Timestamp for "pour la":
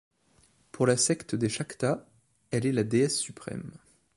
0.71-0.97